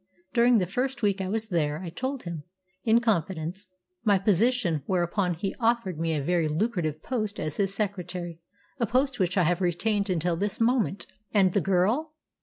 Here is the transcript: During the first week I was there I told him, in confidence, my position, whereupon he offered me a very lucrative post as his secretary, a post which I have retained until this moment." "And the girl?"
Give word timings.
During 0.33 0.57
the 0.57 0.65
first 0.65 1.03
week 1.03 1.21
I 1.21 1.27
was 1.27 1.49
there 1.49 1.83
I 1.83 1.91
told 1.91 2.23
him, 2.23 2.41
in 2.83 3.01
confidence, 3.01 3.67
my 4.03 4.17
position, 4.17 4.81
whereupon 4.87 5.35
he 5.35 5.53
offered 5.59 5.99
me 5.99 6.15
a 6.15 6.23
very 6.23 6.47
lucrative 6.47 7.03
post 7.03 7.39
as 7.39 7.57
his 7.57 7.71
secretary, 7.75 8.39
a 8.79 8.87
post 8.87 9.19
which 9.19 9.37
I 9.37 9.43
have 9.43 9.61
retained 9.61 10.09
until 10.09 10.35
this 10.35 10.59
moment." 10.59 11.05
"And 11.35 11.53
the 11.53 11.61
girl?" 11.61 12.13